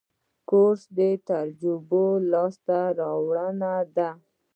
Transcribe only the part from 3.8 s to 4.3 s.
ده.